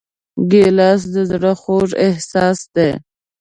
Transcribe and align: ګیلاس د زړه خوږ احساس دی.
ګیلاس 0.51 1.01
د 1.13 1.15
زړه 1.29 1.51
خوږ 1.61 1.89
احساس 2.07 2.59
دی. 2.75 2.89